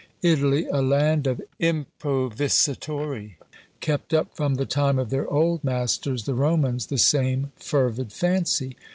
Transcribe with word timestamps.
Italy, 0.23 0.65
a 0.71 0.81
land 0.81 1.27
of 1.27 1.39
Improvisatori, 1.59 3.35
kept 3.81 4.15
up 4.15 4.35
from 4.35 4.55
the 4.55 4.65
time 4.65 4.97
of 4.97 5.11
their 5.11 5.29
old 5.31 5.63
masters, 5.63 6.23
the 6.23 6.33
Romans, 6.33 6.87
the 6.87 6.97
same 6.97 7.51
fervid 7.55 8.11
fancy. 8.11 8.77